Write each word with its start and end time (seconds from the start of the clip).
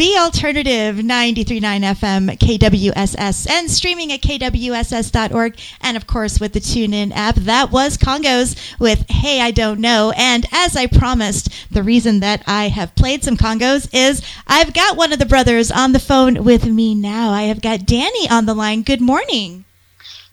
the 0.00 0.16
alternative 0.16 0.96
93.9 0.96 1.60
FM 1.60 2.38
KWSS 2.38 3.50
and 3.50 3.70
streaming 3.70 4.10
at 4.10 4.22
kwss.org 4.22 5.58
and 5.82 5.94
of 5.94 6.06
course 6.06 6.40
with 6.40 6.54
the 6.54 6.58
TuneIn 6.58 7.12
app. 7.14 7.34
That 7.34 7.70
was 7.70 7.98
KONGOS 7.98 8.78
with 8.78 9.04
Hey 9.10 9.42
I 9.42 9.50
Don't 9.50 9.78
Know. 9.78 10.14
And 10.16 10.46
as 10.52 10.74
I 10.74 10.86
promised, 10.86 11.50
the 11.70 11.82
reason 11.82 12.20
that 12.20 12.42
I 12.46 12.68
have 12.68 12.94
played 12.94 13.22
some 13.22 13.36
KONGOS 13.36 13.90
is 13.92 14.22
I've 14.46 14.72
got 14.72 14.96
one 14.96 15.12
of 15.12 15.18
the 15.18 15.26
brothers 15.26 15.70
on 15.70 15.92
the 15.92 15.98
phone 15.98 16.44
with 16.44 16.64
me 16.64 16.94
now. 16.94 17.28
I 17.32 17.42
have 17.42 17.60
got 17.60 17.84
Danny 17.84 18.26
on 18.30 18.46
the 18.46 18.54
line. 18.54 18.80
Good 18.80 19.02
morning. 19.02 19.66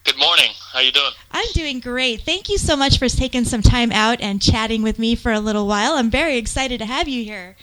Good 0.05 0.17
morning. 0.17 0.51
How 0.71 0.79
you 0.79 0.93
doing? 0.93 1.11
I'm 1.31 1.51
doing 1.51 1.81
great. 1.81 2.21
Thank 2.21 2.47
you 2.47 2.57
so 2.57 2.77
much 2.77 2.97
for 2.97 3.09
taking 3.09 3.43
some 3.43 3.61
time 3.61 3.91
out 3.91 4.21
and 4.21 4.41
chatting 4.41 4.81
with 4.81 4.97
me 4.97 5.15
for 5.15 5.33
a 5.33 5.41
little 5.41 5.67
while. 5.67 5.95
I'm 5.95 6.09
very 6.09 6.37
excited 6.37 6.79
to 6.79 6.85
have 6.85 7.09
you 7.09 7.25
here. 7.25 7.57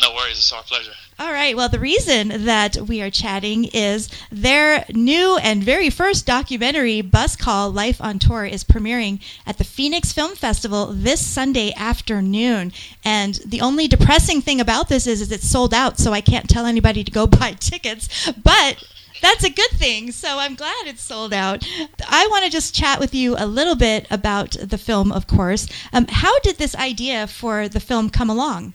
No 0.00 0.14
worries. 0.14 0.38
It's 0.38 0.52
our 0.52 0.62
pleasure. 0.62 0.92
All 1.18 1.32
right. 1.32 1.54
Well, 1.54 1.68
the 1.68 1.78
reason 1.78 2.46
that 2.46 2.76
we 2.76 3.02
are 3.02 3.10
chatting 3.10 3.64
is 3.66 4.08
their 4.32 4.86
new 4.88 5.36
and 5.36 5.62
very 5.62 5.90
first 5.90 6.24
documentary, 6.24 7.02
Bus 7.02 7.36
Call 7.36 7.70
Life 7.70 8.00
on 8.00 8.18
Tour, 8.18 8.46
is 8.46 8.64
premiering 8.64 9.20
at 9.46 9.58
the 9.58 9.64
Phoenix 9.64 10.12
Film 10.12 10.34
Festival 10.34 10.86
this 10.86 11.24
Sunday 11.24 11.74
afternoon. 11.76 12.72
And 13.04 13.34
the 13.44 13.60
only 13.60 13.88
depressing 13.88 14.40
thing 14.40 14.60
about 14.60 14.88
this 14.88 15.06
is, 15.06 15.20
is 15.20 15.30
it's 15.30 15.48
sold 15.48 15.74
out, 15.74 15.98
so 15.98 16.12
I 16.12 16.22
can't 16.22 16.48
tell 16.48 16.64
anybody 16.64 17.04
to 17.04 17.10
go 17.10 17.26
buy 17.26 17.52
tickets. 17.52 18.30
But 18.32 18.82
that's 19.20 19.44
a 19.44 19.50
good 19.50 19.70
thing. 19.72 20.12
So 20.12 20.38
I'm 20.38 20.54
glad 20.54 20.86
it's 20.86 21.02
sold 21.02 21.34
out. 21.34 21.62
I 22.08 22.26
want 22.30 22.46
to 22.46 22.50
just 22.50 22.74
chat 22.74 22.98
with 23.00 23.14
you 23.14 23.36
a 23.38 23.44
little 23.44 23.76
bit 23.76 24.06
about 24.10 24.52
the 24.52 24.78
film, 24.78 25.12
of 25.12 25.26
course. 25.26 25.68
Um, 25.92 26.06
how 26.08 26.38
did 26.40 26.56
this 26.56 26.74
idea 26.74 27.26
for 27.26 27.68
the 27.68 27.80
film 27.80 28.08
come 28.08 28.30
along? 28.30 28.72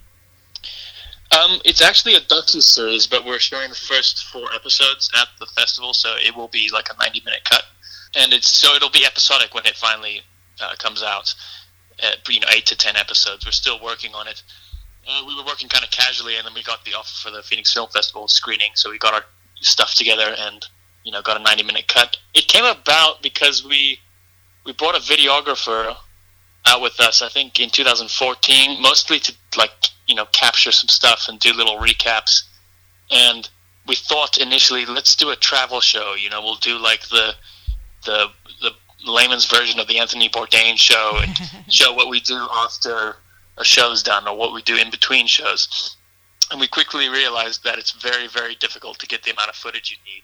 Um, 1.35 1.59
it's 1.65 1.81
actually 1.81 2.15
a 2.15 2.21
docu 2.21 2.61
series, 2.61 3.07
but 3.07 3.25
we're 3.25 3.39
showing 3.39 3.69
the 3.69 3.75
first 3.75 4.25
four 4.25 4.47
episodes 4.53 5.09
at 5.19 5.27
the 5.39 5.45
festival, 5.47 5.93
so 5.93 6.15
it 6.23 6.35
will 6.35 6.47
be 6.47 6.69
like 6.71 6.87
a 6.89 6.97
90 6.97 7.23
minute 7.25 7.43
cut, 7.43 7.63
and 8.15 8.31
it's 8.31 8.47
so 8.47 8.73
it'll 8.75 8.89
be 8.89 9.05
episodic 9.05 9.53
when 9.53 9.65
it 9.65 9.75
finally 9.75 10.21
uh, 10.61 10.75
comes 10.77 11.03
out. 11.03 11.33
You 12.29 12.39
know, 12.39 12.47
eight 12.53 12.65
to 12.67 12.75
ten 12.75 12.95
episodes. 12.95 13.45
We're 13.45 13.51
still 13.51 13.81
working 13.81 14.13
on 14.13 14.27
it. 14.27 14.43
Uh, 15.07 15.23
we 15.27 15.35
were 15.35 15.45
working 15.45 15.69
kind 15.69 15.83
of 15.83 15.91
casually, 15.91 16.37
and 16.37 16.45
then 16.45 16.53
we 16.53 16.63
got 16.63 16.83
the 16.85 16.93
offer 16.93 17.29
for 17.29 17.31
the 17.31 17.41
Phoenix 17.41 17.73
Film 17.73 17.89
Festival 17.89 18.27
screening, 18.27 18.71
so 18.75 18.91
we 18.91 18.97
got 18.97 19.13
our 19.13 19.23
stuff 19.61 19.95
together 19.95 20.35
and 20.37 20.65
you 21.03 21.11
know 21.11 21.21
got 21.21 21.39
a 21.39 21.43
90 21.43 21.63
minute 21.63 21.87
cut. 21.87 22.17
It 22.33 22.47
came 22.47 22.65
about 22.65 23.21
because 23.21 23.63
we 23.63 23.99
we 24.65 24.73
brought 24.73 24.95
a 24.95 24.99
videographer 24.99 25.95
out 26.65 26.81
with 26.81 26.99
us. 26.99 27.21
I 27.21 27.29
think 27.29 27.59
in 27.59 27.69
2014, 27.69 28.81
mostly 28.81 29.19
to 29.19 29.33
like 29.57 29.71
you 30.07 30.15
know 30.15 30.25
capture 30.31 30.71
some 30.71 30.87
stuff 30.87 31.25
and 31.27 31.39
do 31.39 31.53
little 31.53 31.77
recaps. 31.77 32.43
And 33.11 33.47
we 33.87 33.95
thought 33.95 34.37
initially, 34.37 34.85
let's 34.85 35.15
do 35.15 35.29
a 35.29 35.35
travel 35.35 35.79
show. 35.79 36.15
You 36.15 36.29
know, 36.29 36.41
we'll 36.41 36.55
do 36.55 36.77
like 36.77 37.07
the 37.09 37.35
the 38.05 38.27
the 38.61 38.71
layman's 39.05 39.45
version 39.45 39.79
of 39.79 39.87
the 39.87 39.99
Anthony 39.99 40.29
Bourdain 40.29 40.77
show 40.77 41.19
and 41.21 41.37
show 41.73 41.93
what 41.93 42.09
we 42.09 42.19
do 42.19 42.47
after 42.53 43.17
a 43.57 43.63
show's 43.63 44.03
done 44.03 44.27
or 44.27 44.35
what 44.35 44.53
we 44.53 44.61
do 44.63 44.75
in 44.75 44.89
between 44.89 45.27
shows 45.27 45.95
and 46.51 46.59
we 46.59 46.67
quickly 46.67 47.09
realized 47.09 47.63
that 47.63 47.77
it's 47.77 47.91
very 47.91 48.27
very 48.27 48.55
difficult 48.55 48.99
to 48.99 49.07
get 49.07 49.23
the 49.23 49.31
amount 49.31 49.49
of 49.49 49.55
footage 49.55 49.91
you 49.91 49.97
need 50.13 50.23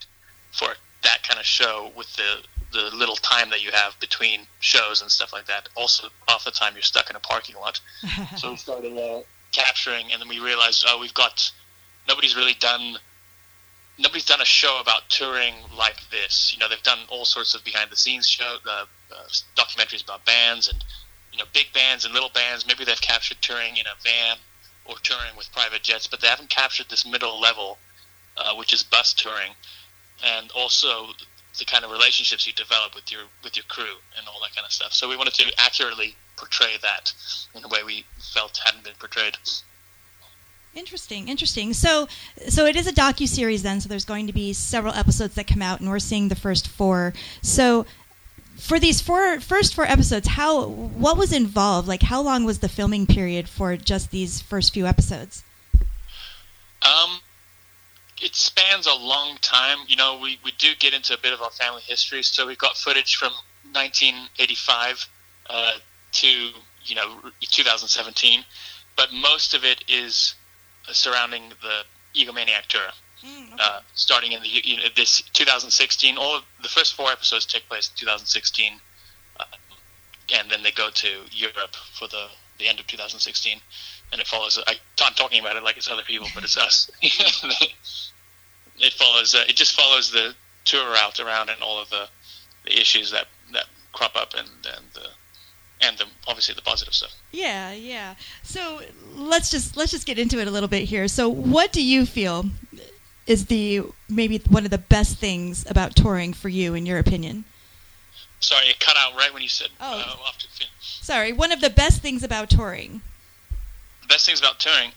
for 0.51 0.73
that 1.03 1.23
kind 1.23 1.39
of 1.39 1.45
show 1.45 1.91
with 1.95 2.13
the 2.15 2.43
the 2.71 2.95
little 2.95 3.15
time 3.15 3.49
that 3.49 3.63
you 3.63 3.71
have 3.71 3.99
between 3.99 4.41
shows 4.59 5.01
and 5.01 5.11
stuff 5.11 5.33
like 5.33 5.45
that. 5.47 5.69
Also, 5.75 6.07
off 6.27 6.45
the 6.45 6.51
time 6.51 6.73
you're 6.73 6.81
stuck 6.81 7.09
in 7.09 7.15
a 7.15 7.19
parking 7.19 7.55
lot. 7.55 7.79
so 8.37 8.51
we 8.51 8.57
started 8.57 8.97
uh, 8.97 9.21
capturing, 9.51 10.11
and 10.11 10.21
then 10.21 10.29
we 10.29 10.39
realized, 10.39 10.85
oh, 10.87 10.99
we've 10.99 11.13
got 11.13 11.51
nobody's 12.07 12.35
really 12.35 12.55
done 12.55 12.97
nobody's 14.01 14.25
done 14.25 14.41
a 14.41 14.45
show 14.45 14.79
about 14.81 15.09
touring 15.09 15.53
like 15.77 15.97
this. 16.09 16.53
You 16.53 16.59
know, 16.59 16.67
they've 16.67 16.81
done 16.83 16.99
all 17.09 17.25
sorts 17.25 17.53
of 17.55 17.63
behind 17.63 17.91
the 17.91 17.95
scenes 17.95 18.27
show, 18.27 18.57
uh, 18.67 18.85
uh, 19.11 19.15
documentaries 19.55 20.03
about 20.03 20.25
bands 20.25 20.67
and 20.67 20.83
you 21.31 21.37
know 21.37 21.45
big 21.53 21.71
bands 21.73 22.05
and 22.05 22.13
little 22.13 22.31
bands. 22.33 22.65
Maybe 22.67 22.83
they've 22.83 23.01
captured 23.01 23.37
touring 23.41 23.77
in 23.77 23.85
a 23.85 23.95
van 24.03 24.37
or 24.85 24.95
touring 25.03 25.35
with 25.37 25.51
private 25.53 25.83
jets, 25.83 26.07
but 26.07 26.21
they 26.21 26.27
haven't 26.27 26.49
captured 26.49 26.87
this 26.89 27.05
middle 27.05 27.39
level, 27.39 27.77
uh, 28.37 28.55
which 28.55 28.73
is 28.73 28.83
bus 28.83 29.13
touring, 29.13 29.53
and 30.23 30.51
also 30.51 31.09
the 31.59 31.65
kind 31.65 31.83
of 31.83 31.91
relationships 31.91 32.47
you 32.47 32.53
develop 32.53 32.95
with 32.95 33.11
your 33.11 33.21
with 33.43 33.55
your 33.57 33.65
crew 33.67 33.95
and 34.17 34.27
all 34.27 34.39
that 34.41 34.55
kind 34.55 34.65
of 34.65 34.71
stuff. 34.71 34.93
So 34.93 35.09
we 35.09 35.17
wanted 35.17 35.33
to 35.35 35.51
accurately 35.57 36.15
portray 36.37 36.77
that 36.81 37.13
in 37.53 37.63
a 37.63 37.67
way 37.67 37.83
we 37.85 38.05
felt 38.33 38.59
hadn't 38.63 38.83
been 38.83 38.93
portrayed. 38.99 39.37
Interesting, 40.73 41.27
interesting. 41.27 41.73
So, 41.73 42.07
so 42.47 42.65
it 42.65 42.77
is 42.77 42.87
a 42.87 42.93
docu 42.93 43.27
series 43.27 43.61
then. 43.61 43.81
So 43.81 43.89
there's 43.89 44.05
going 44.05 44.27
to 44.27 44.33
be 44.33 44.53
several 44.53 44.93
episodes 44.93 45.35
that 45.35 45.45
come 45.45 45.61
out, 45.61 45.81
and 45.81 45.89
we're 45.89 45.99
seeing 45.99 46.29
the 46.29 46.35
first 46.35 46.67
four. 46.67 47.13
So, 47.41 47.85
for 48.55 48.79
these 48.79 49.01
four 49.01 49.41
first 49.41 49.75
four 49.75 49.85
episodes, 49.85 50.29
how 50.29 50.65
what 50.67 51.17
was 51.17 51.33
involved? 51.33 51.89
Like, 51.89 52.03
how 52.03 52.21
long 52.21 52.45
was 52.45 52.59
the 52.59 52.69
filming 52.69 53.05
period 53.05 53.49
for 53.49 53.75
just 53.75 54.11
these 54.11 54.41
first 54.41 54.73
few 54.73 54.85
episodes? 54.85 55.43
Um, 56.83 57.19
it 58.21 58.35
spans 58.35 58.85
a 58.85 58.93
long 58.93 59.37
time. 59.41 59.79
You 59.87 59.95
know, 59.95 60.19
we, 60.21 60.39
we 60.43 60.51
do 60.57 60.69
get 60.79 60.93
into 60.93 61.13
a 61.13 61.17
bit 61.17 61.33
of 61.33 61.41
our 61.41 61.49
family 61.49 61.81
history, 61.81 62.23
so 62.23 62.47
we've 62.47 62.57
got 62.57 62.77
footage 62.77 63.15
from 63.15 63.31
1985 63.73 65.07
uh, 65.49 65.71
to 66.13 66.27
you 66.85 66.95
know 66.95 67.19
2017, 67.41 68.43
but 68.95 69.11
most 69.13 69.53
of 69.53 69.63
it 69.63 69.83
is 69.87 70.35
surrounding 70.91 71.49
the 71.61 71.83
egomaniac 72.19 72.65
tour. 72.67 72.81
Mm, 73.25 73.53
okay. 73.53 73.63
uh, 73.63 73.81
starting 73.93 74.31
in 74.31 74.41
the 74.41 74.47
you 74.49 74.77
know, 74.77 74.83
this 74.95 75.21
2016. 75.33 76.17
All 76.17 76.37
of 76.37 76.43
the 76.63 76.67
first 76.67 76.95
four 76.95 77.11
episodes 77.11 77.45
take 77.45 77.67
place 77.69 77.89
in 77.89 77.99
2016, 77.99 78.73
uh, 79.39 79.43
and 80.33 80.49
then 80.49 80.63
they 80.63 80.71
go 80.71 80.89
to 80.89 81.07
Europe 81.31 81.75
for 81.93 82.07
the 82.07 82.27
the 82.57 82.67
end 82.67 82.79
of 82.79 82.87
2016, 82.87 83.59
and 84.11 84.21
it 84.21 84.27
follows. 84.27 84.59
I, 84.67 84.73
am 85.05 85.13
talking 85.13 85.39
about 85.39 85.55
it 85.55 85.63
like 85.63 85.77
it's 85.77 85.89
other 85.89 86.03
people, 86.03 86.27
but 86.33 86.43
it's 86.43 86.57
us. 86.57 86.89
it 87.01 88.93
follows. 88.93 89.35
Uh, 89.35 89.43
it 89.47 89.55
just 89.55 89.73
follows 89.73 90.11
the 90.11 90.33
tour 90.65 90.91
route 90.91 91.19
around 91.19 91.49
and 91.49 91.61
all 91.61 91.81
of 91.81 91.89
the, 91.89 92.07
the 92.65 92.79
issues 92.79 93.11
that 93.11 93.27
that 93.53 93.65
crop 93.93 94.15
up 94.15 94.33
and 94.37 94.47
and 94.65 94.85
the 94.93 95.07
and 95.83 95.97
the, 95.97 96.05
obviously 96.27 96.53
the 96.55 96.61
positive 96.61 96.93
stuff. 96.93 97.13
Yeah, 97.31 97.73
yeah. 97.73 98.15
So 98.43 98.81
let's 99.15 99.49
just 99.49 99.75
let's 99.77 99.91
just 99.91 100.05
get 100.05 100.19
into 100.19 100.39
it 100.39 100.47
a 100.47 100.51
little 100.51 100.69
bit 100.69 100.83
here. 100.83 101.07
So, 101.07 101.29
what 101.29 101.71
do 101.71 101.83
you 101.83 102.05
feel 102.05 102.45
is 103.27 103.47
the 103.47 103.83
maybe 104.09 104.39
one 104.49 104.65
of 104.65 104.71
the 104.71 104.77
best 104.77 105.17
things 105.17 105.65
about 105.69 105.95
touring 105.95 106.33
for 106.33 106.49
you, 106.49 106.73
in 106.73 106.85
your 106.85 106.99
opinion? 106.99 107.45
Sorry, 108.39 108.67
it 108.67 108.79
cut 108.79 108.97
out 108.97 109.15
right 109.15 109.31
when 109.33 109.43
you 109.43 109.49
said. 109.49 109.69
Oh, 109.79 110.19
uh, 110.23 110.31
sorry. 110.79 111.31
One 111.31 111.51
of 111.51 111.61
the 111.61 111.69
best 111.69 112.01
things 112.01 112.23
about 112.23 112.49
touring. 112.49 113.01
Best 114.11 114.25
things 114.25 114.39
about 114.39 114.59
touring, 114.59 114.91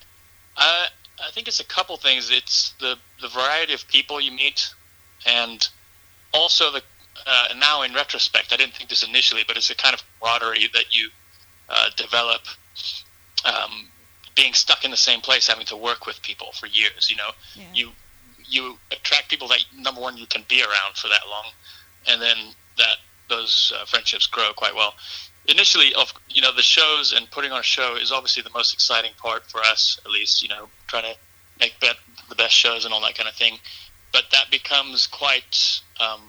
uh, 0.57 0.87
I 1.25 1.31
think 1.31 1.47
it's 1.47 1.61
a 1.61 1.65
couple 1.65 1.97
things. 1.97 2.31
It's 2.33 2.75
the 2.81 2.97
the 3.23 3.29
variety 3.29 3.73
of 3.73 3.87
people 3.87 4.21
you 4.21 4.33
meet, 4.33 4.75
and 5.25 5.67
also 6.33 6.73
the 6.73 6.83
uh, 7.25 7.55
now 7.57 7.83
in 7.83 7.95
retrospect, 7.95 8.53
I 8.53 8.57
didn't 8.57 8.75
think 8.75 8.91
this 8.91 9.07
initially, 9.07 9.45
but 9.47 9.57
it's 9.57 9.71
a 9.71 9.77
kind 9.77 9.95
of 9.95 10.03
camaraderie 10.19 10.69
that 10.75 10.87
you 10.91 11.11
uh, 11.69 11.91
develop. 11.97 12.43
Um, 13.45 13.89
being 14.35 14.53
stuck 14.53 14.85
in 14.85 14.91
the 14.91 14.97
same 14.97 15.21
place, 15.21 15.47
having 15.47 15.67
to 15.67 15.77
work 15.77 16.07
with 16.07 16.21
people 16.23 16.51
for 16.59 16.67
years, 16.67 17.09
you 17.09 17.17
know, 17.17 17.31
yeah. 17.55 17.67
you 17.73 17.93
you 18.49 18.77
attract 18.91 19.29
people 19.29 19.47
that 19.47 19.65
number 19.77 20.01
one 20.01 20.17
you 20.17 20.27
can 20.27 20.45
be 20.49 20.61
around 20.61 20.97
for 20.97 21.07
that 21.07 21.29
long, 21.31 21.47
and 22.09 22.21
then 22.21 22.37
that 22.79 22.97
those 23.29 23.73
uh, 23.77 23.85
friendships 23.85 24.27
grow 24.27 24.53
quite 24.57 24.75
well. 24.75 24.95
Initially, 25.47 25.95
of 25.95 26.13
you 26.29 26.41
know, 26.41 26.53
the 26.53 26.63
shows 26.63 27.13
and 27.13 27.31
putting 27.31 27.53
on 27.53 27.61
a 27.61 27.63
show 27.63 27.97
is 27.97 28.11
obviously 28.11 28.43
the 28.43 28.51
most 28.51 28.73
exciting 28.73 29.13
part 29.19 29.45
for 29.51 29.61
us, 29.61 29.99
at 30.05 30.11
least. 30.11 30.43
You 30.43 30.49
know, 30.49 30.69
trying 30.87 31.05
to 31.05 31.15
make 31.61 31.79
bet 31.81 31.97
the 32.29 32.35
best 32.35 32.55
shows 32.55 32.85
and 32.85 32.95
all 32.95 33.01
that 33.03 33.15
kind 33.15 33.29
of 33.29 33.35
thing. 33.35 33.59
But 34.13 34.25
that 34.33 34.51
becomes 34.51 35.07
quite 35.07 35.81
um, 36.01 36.21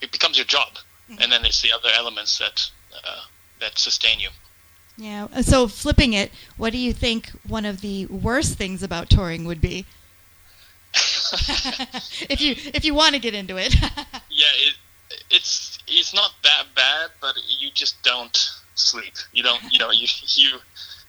it 0.00 0.12
becomes 0.12 0.36
your 0.36 0.46
job, 0.46 0.68
mm-hmm. 1.10 1.22
and 1.22 1.32
then 1.32 1.44
it's 1.44 1.62
the 1.62 1.72
other 1.72 1.88
elements 1.96 2.38
that 2.38 2.70
uh, 2.94 3.22
that 3.60 3.78
sustain 3.78 4.20
you. 4.20 4.28
Yeah. 4.98 5.40
So 5.40 5.68
flipping 5.68 6.12
it, 6.12 6.30
what 6.56 6.72
do 6.72 6.78
you 6.78 6.92
think 6.92 7.30
one 7.46 7.64
of 7.64 7.80
the 7.80 8.06
worst 8.06 8.58
things 8.58 8.82
about 8.82 9.08
touring 9.08 9.44
would 9.46 9.60
be? 9.60 9.86
if 12.28 12.40
you 12.40 12.54
if 12.74 12.84
you 12.84 12.94
want 12.94 13.14
to 13.14 13.20
get 13.20 13.34
into 13.34 13.56
it. 13.56 13.74
yeah, 13.80 14.52
it, 14.54 14.74
it's 15.30 15.71
it's 15.86 16.14
not 16.14 16.32
that 16.42 16.64
bad, 16.74 17.10
but 17.20 17.34
you 17.58 17.70
just 17.72 18.02
don't 18.02 18.36
sleep. 18.74 19.14
You 19.32 19.42
don't 19.42 19.62
you 19.70 19.78
know 19.78 19.90
you 19.90 20.06
you 20.34 20.58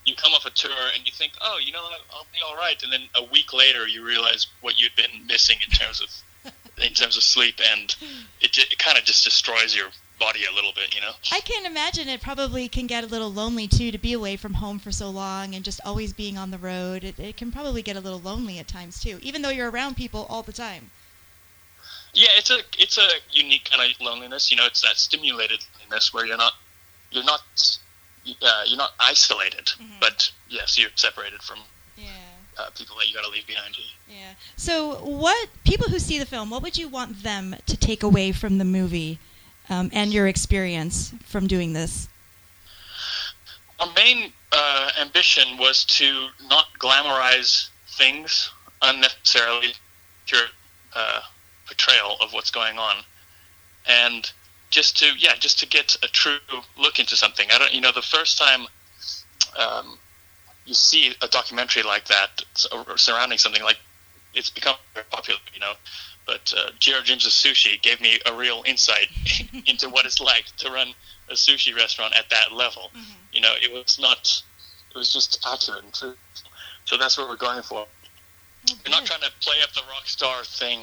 you 0.06 0.16
come 0.16 0.34
off 0.34 0.46
a 0.46 0.50
tour 0.50 0.72
and 0.94 1.06
you 1.06 1.14
think, 1.14 1.32
oh, 1.42 1.60
you 1.64 1.72
know, 1.72 1.82
I'll 2.12 2.28
be 2.34 2.40
all 2.46 2.58
right, 2.58 2.82
and 2.84 2.92
then 2.92 3.02
a 3.16 3.24
week 3.24 3.54
later 3.54 3.88
you 3.88 4.06
realize 4.06 4.48
what 4.62 4.80
you'd 4.80 4.96
been 4.96 5.26
missing 5.28 5.58
in 5.66 5.72
terms 5.72 6.02
of 6.02 6.54
in 6.84 6.94
terms 6.94 7.18
of 7.18 7.24
sleep, 7.24 7.56
and 7.72 7.96
it 8.42 8.58
it 8.58 8.78
kind 8.78 8.98
of 8.98 9.04
just 9.04 9.24
destroys 9.24 9.76
your 9.76 9.88
body 10.20 10.42
a 10.50 10.54
little 10.54 10.72
bit, 10.74 10.94
you 10.94 11.02
know. 11.02 11.12
I 11.32 11.40
can 11.42 11.66
imagine 11.66 12.08
it 12.08 12.22
probably 12.22 12.68
can 12.68 12.88
get 12.88 13.04
a 13.04 13.08
little 13.08 13.32
lonely 13.32 13.68
too 13.68 13.92
to 13.92 13.98
be 13.98 14.14
away 14.14 14.38
from 14.38 14.56
home 14.56 14.80
for 14.80 14.92
so 14.92 15.10
long 15.10 15.56
and 15.56 15.66
just 15.66 15.82
always 15.86 16.14
being 16.14 16.38
on 16.38 16.52
the 16.52 16.58
road. 16.58 17.04
It, 17.04 17.20
it 17.20 17.38
can 17.38 17.52
probably 17.52 17.82
get 17.82 17.96
a 17.96 18.00
little 18.00 18.20
lonely 18.20 18.60
at 18.60 18.68
times 18.68 19.02
too, 19.02 19.20
even 19.22 19.42
though 19.42 19.50
you're 19.50 19.70
around 19.70 19.96
people 19.96 20.26
all 20.30 20.44
the 20.44 20.54
time. 20.54 20.92
Yeah, 22.14 22.30
it's 22.38 22.52
a 22.52 22.60
it's 22.78 22.98
a 22.98 23.08
unique 23.32 23.70
kind 23.70 23.82
of 23.92 24.00
loneliness. 24.00 24.52
You 24.52 24.58
know, 24.58 24.66
it's 24.66 24.82
that 24.82 24.98
stimulated 24.98 25.66
loneliness 25.80 26.14
where 26.14 26.26
you're 26.26 26.38
not 26.38 26.54
you're 27.12 27.24
not 27.24 27.42
uh, 28.42 28.64
you're 28.66 28.78
not 28.78 28.92
isolated, 29.00 29.66
mm-hmm. 29.66 29.94
but 30.00 30.32
yes, 30.50 30.78
you're 30.78 30.90
separated 30.96 31.42
from 31.42 31.60
yeah. 31.98 32.10
uh, 32.58 32.70
people 32.76 32.96
that 32.98 33.08
you 33.08 33.14
got 33.14 33.24
to 33.24 33.32
leave 33.32 33.48
behind 33.48 33.78
you. 33.78 33.84
Yeah. 34.08 34.34
So, 34.56 34.96
what 34.96 35.50
people 35.64 35.90
who 35.90 36.00
see 36.00 36.20
the 36.20 36.26
film, 36.26 36.50
what 36.50 36.62
would 36.64 36.78
you 36.78 36.88
want 36.88 37.24
them 37.24 37.56
to 37.66 37.78
take 37.78 38.04
away 38.04 38.32
from 38.32 38.58
the 38.58 38.66
movie 38.66 39.20
um, 39.70 39.90
and 39.94 40.14
your 40.14 40.28
experience 40.28 41.14
from 41.26 41.48
doing 41.48 41.74
this? 41.74 42.08
Our 43.80 43.92
main 43.96 44.32
uh, 44.52 44.92
ambition 45.02 45.58
was 45.58 45.84
to 45.86 46.28
not 46.48 46.68
glamorize 46.80 47.70
things 47.88 48.52
unnecessarily. 48.82 49.74
Your 50.28 50.42
uh, 50.96 51.22
portrayal 51.66 52.18
of 52.22 52.34
what's 52.34 52.52
going 52.52 52.78
on, 52.78 53.04
and 53.88 54.32
just 54.70 54.98
to 55.00 55.06
yeah, 55.18 55.36
just 55.36 55.60
to 55.60 55.68
get 55.68 55.96
a 56.04 56.08
true 56.08 56.38
look 56.78 57.00
into 57.00 57.16
something. 57.16 57.48
I 57.52 57.58
don't, 57.58 57.74
you 57.74 57.82
know, 57.82 57.92
the 57.92 58.02
first 58.02 58.38
time 58.38 58.68
um, 59.58 59.98
you 60.66 60.74
see 60.74 61.14
a 61.22 61.28
documentary 61.28 61.84
like 61.84 62.06
that 62.06 62.42
surrounding 62.96 63.38
something 63.38 63.64
like 63.64 63.78
it's 64.34 64.50
become 64.50 64.76
very 64.94 65.06
popular, 65.12 65.40
you 65.54 65.60
know. 65.60 65.74
But 66.26 66.54
uh, 66.58 66.72
Jiro 66.80 67.02
Sushi 67.02 67.82
gave 67.82 68.00
me 68.00 68.20
a 68.26 68.34
real 68.34 68.64
insight 68.66 69.08
into 69.68 69.90
what 69.90 70.06
it's 70.06 70.22
like 70.22 70.46
to 70.58 70.72
run 70.72 70.94
a 71.30 71.34
sushi 71.34 71.76
restaurant 71.76 72.16
at 72.16 72.30
that 72.30 72.54
level. 72.54 72.92
Mm-hmm. 72.96 73.14
You 73.34 73.42
know, 73.42 73.54
it 73.62 73.72
was 73.72 74.00
not, 74.00 74.42
it 74.94 74.98
was 74.98 75.12
just 75.12 75.46
accurate 75.46 75.84
and 75.84 75.94
true. 75.94 76.16
So 76.86 76.98
that's 76.98 77.18
what 77.18 77.28
we're 77.28 77.36
going 77.36 77.62
for. 77.62 77.86
Oh, 78.70 78.76
we're 78.86 78.92
not 78.92 79.06
trying 79.06 79.22
to 79.22 79.32
play 79.42 79.58
up 79.64 79.74
the 79.74 79.82
rock 79.90 80.08
star 80.08 80.44
thing. 80.44 80.80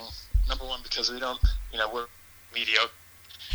Number 0.51 0.65
one, 0.65 0.81
because 0.83 1.11
we 1.11 1.21
don't, 1.21 1.41
you 1.73 1.79
know, 1.79 1.89
we're 1.95 2.07
mediocre, 2.53 2.91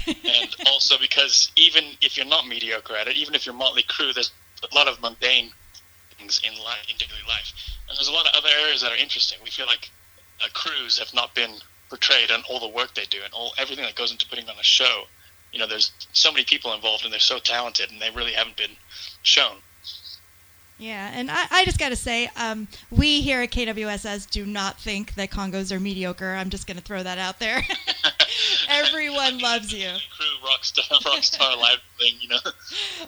and 0.08 0.56
also 0.68 0.98
because 0.98 1.52
even 1.58 1.84
if 2.02 2.16
you're 2.16 2.26
not 2.26 2.48
mediocre 2.48 2.96
at 2.96 3.10
it, 3.10 3.18
even 3.18 3.36
if 3.36 3.46
you're 3.46 3.54
Motley 3.54 3.84
Crue, 3.84 4.14
there's 4.14 4.32
a 4.64 4.74
lot 4.74 4.88
of 4.88 5.02
mundane 5.02 5.52
things 6.18 6.40
in 6.44 6.54
life, 6.64 6.88
in 6.90 6.96
daily 6.98 7.22
life, 7.28 7.54
and 7.90 7.98
there's 7.98 8.08
a 8.08 8.14
lot 8.14 8.26
of 8.26 8.34
other 8.34 8.50
areas 8.62 8.82
that 8.82 8.94
are 8.94 8.98
interesting. 8.98 9.38
We 9.44 9.50
feel 9.50 9.68
like 9.68 9.92
uh, 10.42 10.48
crews 10.54 10.98
have 10.98 11.14
not 11.14 11.36
been 11.36 11.52
portrayed 11.90 12.32
and 12.32 12.44
all 12.50 12.62
the 12.62 12.70
work 12.70 12.94
they 12.96 13.06
do 13.06 13.20
and 13.24 13.34
all 13.34 13.54
everything 13.58 13.84
that 13.86 13.96
goes 13.96 14.12
into 14.12 14.26
putting 14.28 14.50
on 14.50 14.58
a 14.58 14.64
show. 14.64 15.04
You 15.52 15.60
know, 15.60 15.68
there's 15.68 15.92
so 16.14 16.32
many 16.32 16.46
people 16.46 16.74
involved 16.74 17.04
and 17.04 17.12
they're 17.12 17.20
so 17.20 17.40
talented 17.40 17.92
and 17.92 18.02
they 18.02 18.10
really 18.10 18.34
haven't 18.34 18.58
been 18.58 18.76
shown. 19.22 19.58
Yeah, 20.78 21.10
and 21.14 21.32
I, 21.32 21.46
I 21.52 21.66
just 21.66 21.80
got 21.80 21.90
to 21.90 21.96
say, 21.96 22.30
um, 22.36 22.68
we 22.92 23.22
here 23.22 23.42
at 23.42 23.52
KWSS 23.52 24.30
do 24.30 24.46
not 24.46 24.78
think 24.78 25.16
that 25.16 25.32
KONGOS 25.32 25.72
are 25.72 25.80
mediocre. 25.80 26.34
I'm 26.34 26.50
just 26.50 26.68
going 26.68 26.76
to 26.76 26.84
throw 26.84 27.02
that 27.02 27.18
out 27.18 27.40
there. 27.40 27.64
Everyone 28.70 29.40
loves 29.40 29.72
you. 29.72 29.88
Crew 29.88 30.50
rockstar, 30.50 30.90
rockstar 31.04 31.58
live 31.58 31.80
thing, 31.98 32.16
you 32.20 32.28
know. 32.28 32.40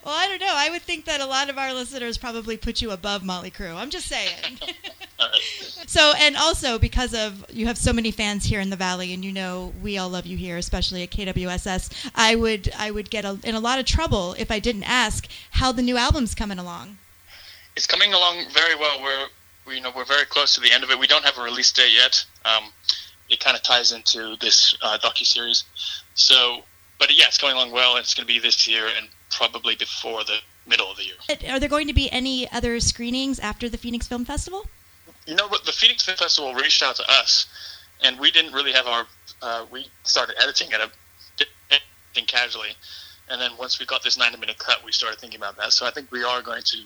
Well, 0.06 0.16
I 0.16 0.30
don't 0.30 0.40
know. 0.40 0.54
I 0.54 0.70
would 0.70 0.82
think 0.82 1.04
that 1.06 1.20
a 1.20 1.26
lot 1.26 1.50
of 1.50 1.58
our 1.58 1.74
listeners 1.74 2.18
probably 2.18 2.56
put 2.56 2.82
you 2.82 2.92
above 2.92 3.26
Motley 3.26 3.52
Crue. 3.52 3.76
I'm 3.76 3.90
just 3.90 4.08
saying. 4.08 4.60
So, 5.88 6.14
and 6.20 6.36
also 6.36 6.78
because 6.78 7.16
of 7.16 7.44
you 7.50 7.66
have 7.66 7.78
so 7.78 7.92
many 7.92 8.12
fans 8.12 8.46
here 8.46 8.60
in 8.60 8.70
the 8.70 8.76
Valley, 8.76 9.14
and 9.14 9.26
you 9.26 9.32
know 9.32 9.74
we 9.82 9.98
all 9.98 10.10
love 10.10 10.28
you 10.28 10.38
here, 10.38 10.58
especially 10.58 11.02
at 11.02 11.10
KWSS. 11.10 12.12
I 12.14 12.36
would 12.36 12.72
I 12.78 12.92
would 12.92 13.10
get 13.10 13.26
a, 13.26 13.40
in 13.44 13.56
a 13.56 13.60
lot 13.60 13.80
of 13.80 13.86
trouble 13.86 14.36
if 14.38 14.52
I 14.52 14.60
didn't 14.60 14.84
ask 14.84 15.28
how 15.52 15.72
the 15.72 15.82
new 15.82 15.98
album's 15.98 16.36
coming 16.36 16.60
along. 16.60 17.00
It's 17.78 17.86
coming 17.86 18.12
along 18.12 18.44
very 18.50 18.74
well. 18.74 19.04
We're 19.04 19.28
we, 19.68 19.76
you 19.76 19.82
know 19.82 19.92
we're 19.96 20.04
very 20.04 20.26
close 20.26 20.56
to 20.56 20.62
the 20.62 20.72
end 20.72 20.84
of 20.84 20.90
it. 20.90 20.98
We 20.98 21.06
don't 21.06 21.24
have 21.24 21.38
a 21.38 21.44
release 21.44 21.72
date 21.72 21.94
yet. 21.94 22.26
Um, 22.44 22.72
it 23.30 23.40
kind 23.40 23.56
of 23.56 23.62
ties 23.62 23.92
into 23.92 24.36
this 24.42 24.76
uh, 24.82 24.98
docu 24.98 25.24
series. 25.24 25.64
So, 26.16 26.62
but 26.98 27.16
yeah, 27.16 27.26
it's 27.28 27.38
coming 27.38 27.56
along 27.56 27.72
well. 27.72 27.98
It's 27.98 28.16
going 28.16 28.26
to 28.26 28.34
be 28.34 28.40
this 28.40 28.68
year 28.68 28.88
and 28.98 29.08
probably 29.30 29.76
before 29.76 30.24
the 30.24 30.40
middle 30.66 30.90
of 30.90 30.98
the 30.98 31.04
year. 31.04 31.54
Are 31.54 31.60
there 31.60 31.70
going 31.70 31.86
to 31.86 31.94
be 31.94 32.12
any 32.12 32.52
other 32.52 32.80
screenings 32.80 33.38
after 33.38 33.70
the 33.70 33.78
Phoenix 33.78 34.08
Film 34.08 34.26
Festival? 34.26 34.66
You 35.28 35.36
know? 35.36 35.48
The 35.48 35.72
Phoenix 35.72 36.04
Film 36.04 36.18
Festival 36.18 36.56
reached 36.56 36.82
out 36.82 36.96
to 36.96 37.04
us, 37.08 37.46
and 38.04 38.20
we 38.20 38.32
didn't 38.32 38.54
really 38.54 38.72
have 38.72 38.88
our. 38.88 39.06
Uh, 39.40 39.66
we 39.70 39.86
started 40.02 40.36
editing 40.42 40.70
it, 40.72 40.82
editing 41.70 42.26
casually, 42.26 42.72
and 43.30 43.40
then 43.40 43.52
once 43.60 43.80
we 43.80 43.86
got 43.86 44.02
this 44.02 44.18
90 44.18 44.40
minute 44.40 44.58
cut, 44.58 44.84
we 44.84 44.92
started 44.92 45.20
thinking 45.20 45.40
about 45.40 45.58
that. 45.58 45.74
So 45.74 45.86
I 45.86 45.92
think 45.92 46.12
we 46.12 46.24
are 46.24 46.42
going 46.42 46.64
to 46.64 46.78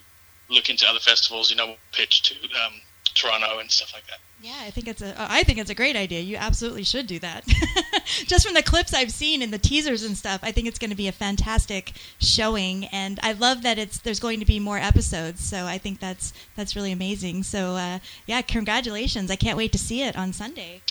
look 0.52 0.70
into 0.70 0.88
other 0.88 1.00
festivals. 1.00 1.50
You 1.50 1.58
know, 1.58 1.76
pitch 1.92 2.22
to 2.24 2.36
um, 2.36 2.74
Toronto 3.16 3.60
and 3.60 3.72
stuff 3.72 3.94
like 3.94 4.06
that. 4.08 4.20
Yeah, 4.42 4.58
I 4.62 4.72
think 4.72 4.88
it's 4.88 5.04
a. 5.04 5.14
I 5.18 5.44
think 5.44 5.60
it's 5.60 5.70
a 5.70 5.76
great 5.76 5.96
idea. 5.96 6.20
You 6.20 6.38
absolutely 6.38 6.84
should 6.84 7.06
do 7.06 7.20
that. 7.20 7.46
Just 8.26 8.44
from 8.44 8.56
the 8.56 8.64
clips 8.64 8.94
I've 8.94 9.12
seen 9.12 9.44
and 9.44 9.54
the 9.54 9.60
teasers 9.60 10.04
and 10.04 10.18
stuff, 10.18 10.40
I 10.42 10.52
think 10.52 10.68
it's 10.68 10.80
going 10.80 10.90
to 10.90 10.96
be 10.96 11.08
a 11.08 11.12
fantastic 11.12 11.94
showing, 12.20 12.86
and 12.86 13.20
I 13.22 13.34
love 13.34 13.62
that 13.62 13.78
it's 13.78 14.00
there's 14.00 14.20
going 14.20 14.40
to 14.40 14.46
be 14.46 14.60
more 14.60 14.80
episodes. 14.80 15.44
So 15.44 15.66
I 15.66 15.78
think 15.78 16.00
that's 16.00 16.34
that's 16.56 16.76
really 16.76 16.92
amazing. 16.92 17.44
So 17.44 17.76
uh, 17.76 18.00
yeah, 18.26 18.42
congratulations! 18.42 19.30
I 19.30 19.36
can't 19.36 19.58
wait 19.58 19.72
to 19.74 19.78
see 19.78 20.02
it 20.02 20.16
on 20.16 20.34
Sunday. 20.34 20.82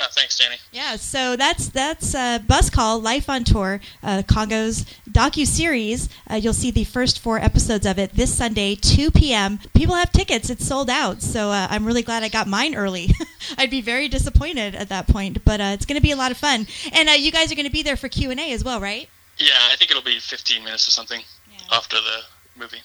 Uh, 0.00 0.06
thanks, 0.12 0.38
Danny. 0.38 0.56
Yeah, 0.72 0.96
so 0.96 1.36
that's 1.36 1.68
that's 1.68 2.14
uh, 2.14 2.38
Bus 2.38 2.70
Call 2.70 3.00
Life 3.00 3.28
on 3.28 3.44
Tour, 3.44 3.80
uh, 4.02 4.22
KONGOS 4.26 4.86
docu 5.10 5.46
series. 5.46 6.08
Uh, 6.30 6.36
you'll 6.36 6.54
see 6.54 6.70
the 6.70 6.84
first 6.84 7.18
four 7.18 7.38
episodes 7.38 7.84
of 7.84 7.98
it 7.98 8.14
this 8.14 8.34
Sunday, 8.34 8.76
2 8.76 9.10
p.m. 9.10 9.58
People 9.74 9.96
have 9.96 10.10
tickets; 10.10 10.48
it's 10.48 10.66
sold 10.66 10.88
out. 10.88 11.20
So 11.20 11.50
uh, 11.50 11.66
I'm 11.68 11.84
really 11.84 12.02
glad 12.02 12.22
I 12.22 12.30
got 12.30 12.46
mine 12.46 12.74
early. 12.74 13.10
I'd 13.58 13.70
be 13.70 13.82
very 13.82 14.08
disappointed 14.08 14.74
at 14.74 14.88
that 14.88 15.06
point, 15.06 15.44
but 15.44 15.60
uh, 15.60 15.72
it's 15.74 15.84
going 15.84 15.96
to 15.96 16.02
be 16.02 16.12
a 16.12 16.16
lot 16.16 16.30
of 16.30 16.38
fun. 16.38 16.66
And 16.92 17.10
uh, 17.10 17.12
you 17.12 17.30
guys 17.30 17.52
are 17.52 17.56
going 17.56 17.66
to 17.66 17.72
be 17.72 17.82
there 17.82 17.96
for 17.96 18.08
Q 18.08 18.30
and 18.30 18.40
A 18.40 18.52
as 18.52 18.64
well, 18.64 18.80
right? 18.80 19.06
Yeah, 19.36 19.52
I 19.70 19.76
think 19.76 19.90
it'll 19.90 20.02
be 20.02 20.18
15 20.18 20.64
minutes 20.64 20.88
or 20.88 20.92
something 20.92 21.20
yeah. 21.52 21.76
after 21.76 21.96
the 21.96 22.20
movie. 22.58 22.80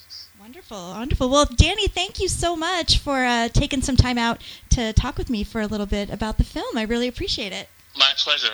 Wonderful, 0.46 0.92
wonderful. 0.92 1.30
Well, 1.32 1.46
Danny, 1.46 1.88
thank 1.88 2.20
you 2.20 2.28
so 2.28 2.56
much 2.56 3.00
for 3.00 3.26
uh, 3.26 3.48
taking 3.48 3.82
some 3.82 3.98
time 3.98 4.20
out 4.20 4.44
to 4.70 4.94
talk 4.94 5.18
with 5.18 5.28
me 5.28 5.44
for 5.44 5.60
a 5.60 5.66
little 5.66 5.88
bit 5.88 6.12
about 6.12 6.38
the 6.38 6.44
film. 6.44 6.78
I 6.78 6.84
really 6.84 7.08
appreciate 7.08 7.52
it. 7.52 7.68
My 7.98 8.12
pleasure. 8.16 8.54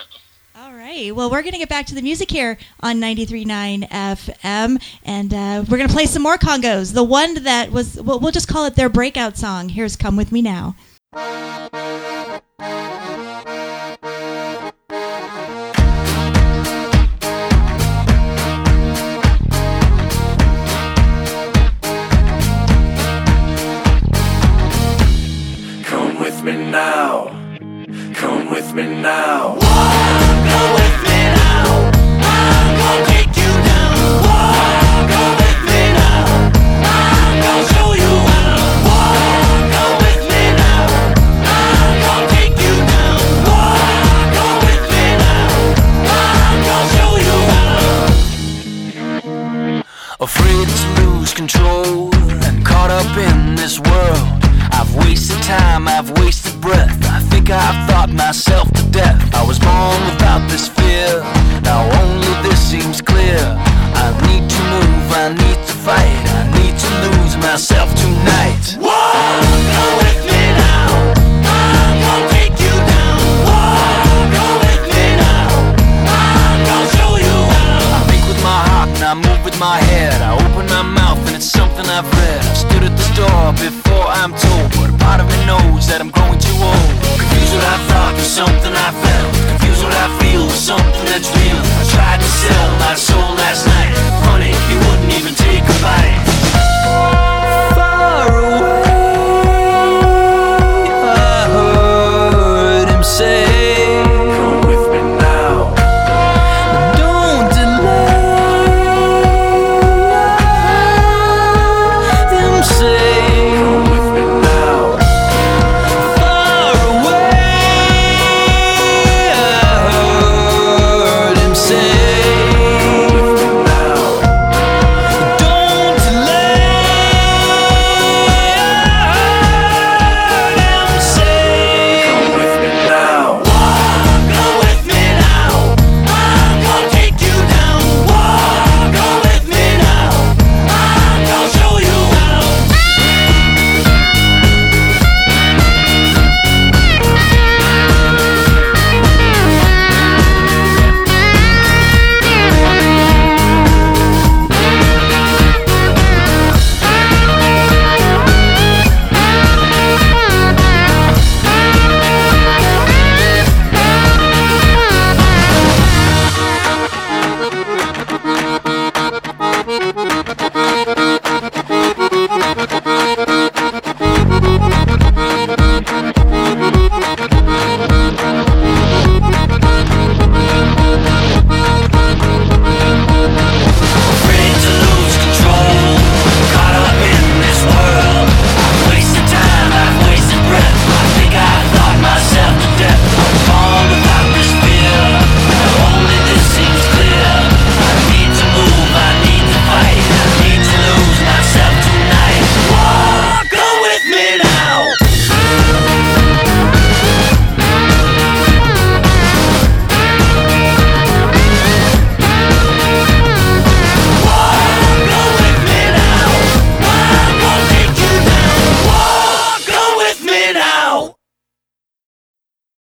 All 0.56 0.72
right. 0.72 1.14
Well, 1.14 1.30
we're 1.30 1.42
going 1.42 1.52
to 1.52 1.58
get 1.58 1.68
back 1.68 1.88
to 1.88 1.96
the 1.96 2.02
music 2.02 2.32
here 2.32 2.58
on 2.80 3.02
93.9 3.02 3.90
FM, 3.90 4.82
and 5.04 5.34
uh, 5.34 5.66
we're 5.70 5.78
going 5.78 5.90
to 5.90 5.94
play 5.94 6.06
some 6.06 6.24
more 6.24 6.38
KONGOS. 6.38 6.94
The 6.94 7.04
one 7.04 7.44
that 7.44 7.74
was, 7.74 8.02
well, 8.02 8.22
we'll 8.22 8.32
just 8.32 8.48
call 8.48 8.64
it 8.64 8.76
their 8.76 8.88
breakout 8.88 9.36
song. 9.36 9.68
Here's 9.68 9.98
Come 9.98 10.16
With 10.16 10.32
Me 10.32 10.42
Now. 10.42 10.78